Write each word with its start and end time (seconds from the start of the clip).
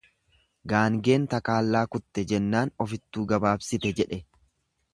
Gaangeen 0.71 1.27
takaallaa 1.33 1.83
kutte 1.97 2.23
jennaann 2.33 2.73
ofittuu 2.87 3.27
gabaabsite 3.35 3.93
jedhe. 4.01 4.21